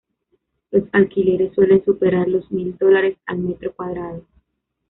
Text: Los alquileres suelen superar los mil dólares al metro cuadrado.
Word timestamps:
Los 0.71 0.85
alquileres 0.93 1.53
suelen 1.53 1.85
superar 1.85 2.27
los 2.27 2.51
mil 2.51 2.75
dólares 2.75 3.17
al 3.27 3.37
metro 3.37 3.71
cuadrado. 3.75 4.25